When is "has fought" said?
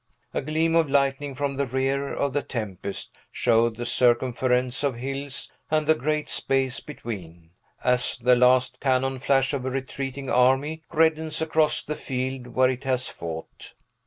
12.83-13.75